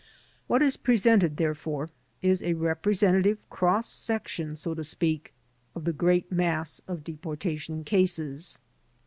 What 0.47 0.63
is 0.63 0.77
presented, 0.77 1.37
therefore, 1.37 1.89
is 2.23 2.41
a 2.41 2.55
representative 2.55 3.37
cross 3.51 3.87
section, 3.87 4.55
so 4.55 4.73
to 4.73 4.83
speak, 4.83 5.31
of 5.75 5.83
the 5.83 5.93
great 5.93 6.31
mass 6.31 6.81
of 6.87 7.03
deportation 7.03 7.83
cases. 7.83 8.57